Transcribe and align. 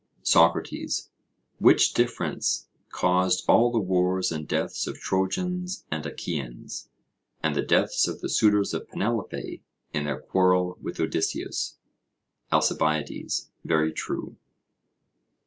SOCRATES: 0.23 1.11
Which 1.59 1.93
difference 1.93 2.67
caused 2.89 3.45
all 3.47 3.71
the 3.71 3.77
wars 3.77 4.31
and 4.31 4.47
deaths 4.47 4.87
of 4.87 4.97
Trojans 4.99 5.85
and 5.91 6.03
Achaeans, 6.07 6.89
and 7.43 7.55
the 7.55 7.61
deaths 7.61 8.07
of 8.07 8.19
the 8.19 8.27
suitors 8.29 8.73
of 8.73 8.87
Penelope 8.87 9.61
in 9.93 10.05
their 10.05 10.19
quarrel 10.19 10.79
with 10.81 10.99
Odysseus. 10.99 11.77
ALCIBIADES: 12.51 13.51
Very 13.63 13.91
true. 13.93 14.37